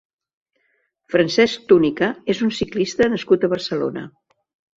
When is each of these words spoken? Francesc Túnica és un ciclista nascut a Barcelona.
Francesc 1.15 1.67
Túnica 1.73 2.09
és 2.35 2.41
un 2.47 2.55
ciclista 2.61 3.11
nascut 3.13 3.47
a 3.49 3.53
Barcelona. 3.55 4.05